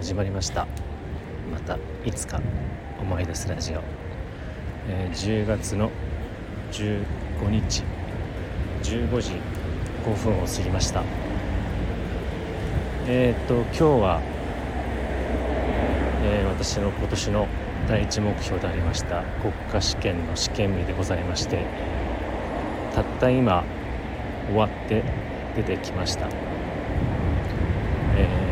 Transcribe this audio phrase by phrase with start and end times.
[0.00, 0.66] 始まりました。
[1.52, 2.40] またいつか
[2.98, 3.82] 思い出すラジオ、
[4.88, 5.90] えー、10月の
[6.72, 7.04] 15
[7.50, 7.82] 日。
[8.82, 9.32] 15時
[10.06, 11.02] 5分を過ぎました。
[13.08, 14.22] えっ、と今日は、
[16.24, 17.46] えー、私の今年の
[17.86, 21.66] 第一目標でありました国家試験の試験日でございまして
[22.94, 23.64] たった今
[24.46, 25.04] 終わって
[25.56, 26.26] 出てきました。
[28.16, 28.49] えー、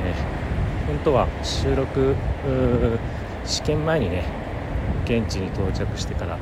[0.99, 2.17] 本当は収録
[3.45, 4.25] 試験前にね
[5.05, 6.37] 現地に到着してから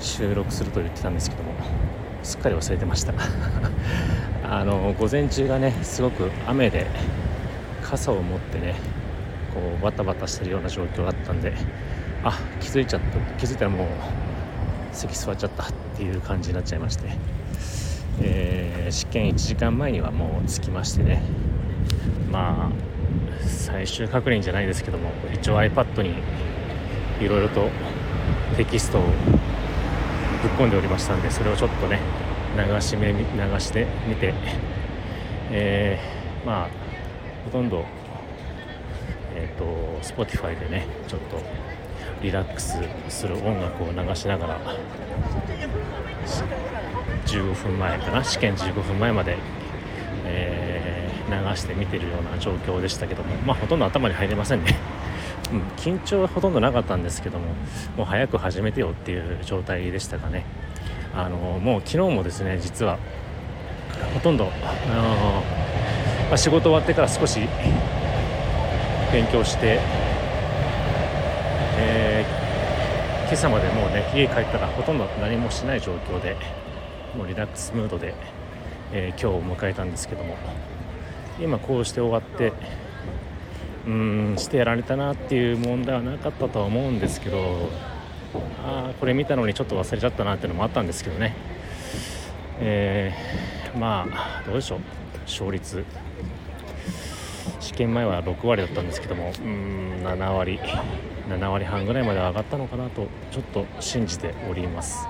[0.00, 1.52] 収録すると言ってたんですけども
[2.24, 3.14] すっかり忘れてました。
[4.42, 6.86] あの午前中がねすごく雨で
[7.80, 8.74] 傘を持ってね
[9.54, 11.52] こうバタバタしてるような状況だったんで
[12.24, 13.86] あ気づいちゃった気づいたらもう
[14.90, 17.04] 席座っちゃったっていう感じになっちゃいまして、
[18.20, 21.22] えー、試験1時間前にはもう着きましてね。
[22.32, 22.95] まあ
[23.46, 26.14] 最終確認じゃないですけども一応 iPad に
[27.20, 27.68] いろいろと
[28.56, 29.10] テキストをぶっ
[30.52, 32.00] 込んでおりましたんでそれをちょっとね
[32.56, 33.14] 流し目流
[33.58, 34.32] してみて、
[35.50, 36.68] えー、まあ
[37.44, 37.84] ほとんど
[39.34, 41.40] えっ、ー、と Spotify でねちょっと
[42.22, 42.78] リラックス
[43.08, 44.60] する音楽を流しながら
[47.26, 49.36] 15分前かな試験15分前まで、
[50.24, 50.75] えー、
[51.28, 54.76] 流して見てるような状況でしたけどもまあほとんど頭に入れませんね、
[55.52, 57.46] うん、緊張はほとんどなかったんですけども
[57.96, 60.44] もう早く始めてよっていう状態でしたかね。
[61.14, 62.98] あのもう昨日もですね実は
[64.12, 65.42] ほとんど、あの
[66.28, 67.40] まあ、仕事終わってから少し
[69.10, 69.80] 勉強して
[71.78, 76.36] えー、今朝までもうね家帰ったらほとんど何もしない状況で
[77.16, 78.14] もうリラックスムードで、
[78.92, 80.36] えー、今日を迎えたんですけども
[81.40, 82.52] 今こうして終わって
[83.86, 87.68] うんしてやられたなっていう問題はなかったとは思うんですけど
[88.64, 91.34] あこれ見たのにちょっと忘れちゃったなっていうのもあったんですけどね、
[92.60, 94.80] えー、まあどうでしょう。
[95.26, 95.84] 勝率。
[97.60, 100.60] 試験前は6割だったんですけどもうん7割。
[101.28, 105.08] 7割半ぐらいまで上がったのかなとちょっと信じております、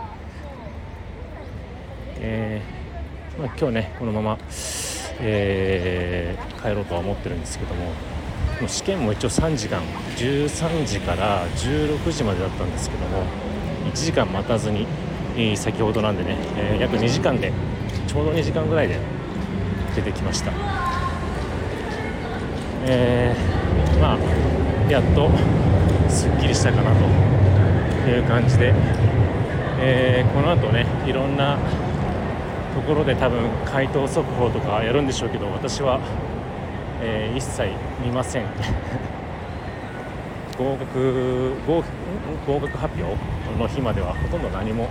[2.18, 4.38] えー、まあ、今日ねこのまま、
[5.20, 7.92] えー、帰ろうとは思ってるんですけどもも
[8.64, 9.82] う試験も一応3時間
[10.16, 13.22] 13時から16時までだったんですけども
[13.86, 14.86] 1時間待たずに
[15.56, 17.52] 先ほどなんでね、えー、約2時間で
[18.06, 18.98] ちょうど2時間ぐらいで
[19.94, 20.52] 出てきました、
[22.84, 25.30] えー、まあやっと
[26.08, 26.94] すっきりしたかな
[28.04, 28.72] という感じで、
[29.80, 31.58] えー、この後ねいろんな
[32.76, 35.98] ところで多分回答速報とかやるんでしょうけど私は、
[37.00, 37.70] えー、一切
[38.04, 38.44] 見ません。
[40.58, 43.16] 合格合格発表
[43.58, 44.88] の日まではほとんど何も、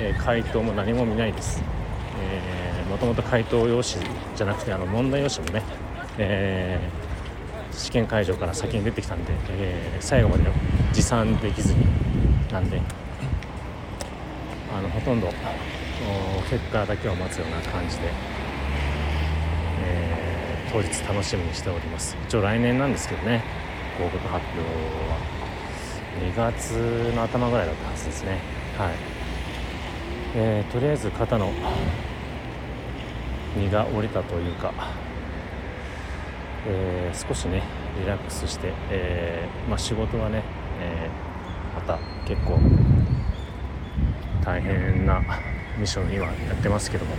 [0.00, 1.62] えー、回答も何も見ないです、
[2.90, 4.04] もともと回答用紙
[4.36, 5.62] じゃなくてあの問題用紙もね、
[6.18, 7.12] えー
[7.72, 10.44] 試験会場から先に出てきたんで、えー、最後まで
[10.92, 11.80] 持参できずに
[12.52, 12.80] なんで
[14.76, 15.28] あのほとんど
[16.50, 18.10] 結果だけを待つような感じで、
[19.84, 22.16] えー、当日楽しみにしております。
[22.26, 23.42] 一応来年なんですけどね
[23.98, 24.60] 合格発表
[25.10, 25.18] は
[26.20, 28.38] 2月の頭ぐらいだったはずですね。
[28.78, 28.94] はい、
[30.34, 31.50] えー、とりあえず肩の
[33.56, 34.72] 荷が下りたというか
[36.66, 37.62] えー、少しね
[37.98, 40.42] リラックスして、えー、まあ、仕事はね、
[40.80, 41.10] え、
[41.74, 42.58] また結構
[44.44, 45.22] 大変な
[45.76, 47.14] ミッション今やってますけども、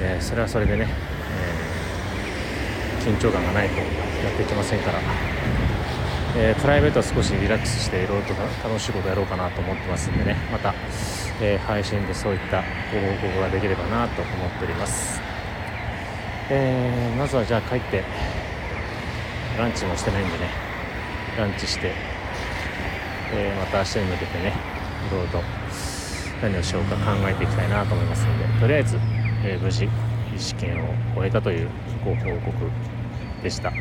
[0.00, 0.86] えそれはそれでね、
[3.02, 3.84] え緊張感がないとや
[4.30, 5.00] っていけませんから、
[6.36, 8.34] えプライベートは少しリラックスしていろいろと
[8.68, 10.36] 楽しいことやろうかなと思ってますんでね。
[10.52, 10.74] また、
[11.40, 15.20] え配信でそういったご報告ができればなと思っております。
[16.48, 18.04] え、まずはじゃあ帰って
[19.58, 20.50] ランチもしてないんでね。
[21.36, 21.92] ランチして、
[23.34, 24.52] え、また明日に向けてね
[25.08, 25.65] いろいろと
[26.42, 28.96] 何をしようか考えていきたいなと思いますのでとりあえず、
[29.44, 29.88] えー、無事
[30.36, 31.68] 試験を終えたという
[32.04, 32.52] ご報告
[33.42, 33.70] でした。
[33.70, 33.76] は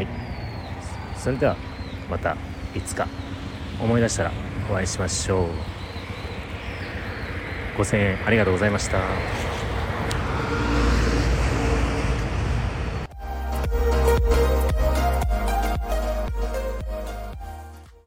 [0.00, 0.06] い。
[1.16, 1.56] それでは
[2.10, 2.36] また
[2.74, 3.06] いつか
[3.80, 4.32] 思い出したら
[4.70, 5.48] お会いしましょう。
[7.78, 9.49] 5000円ありがとうございました。